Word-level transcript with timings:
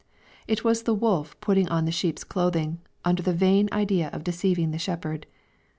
It 0.47 0.63
was 0.63 0.81
the 0.81 0.95
wolf 0.95 1.39
putting 1.41 1.69
on 1.69 1.85
the 1.85 1.91
sheep's 1.91 2.23
clothing, 2.23 2.79
under 3.05 3.21
the 3.21 3.35
vain 3.35 3.69
idea 3.71 4.07
of 4.11 4.23
deceiving 4.23 4.71
the 4.71 4.79
shepherd. 4.79 5.27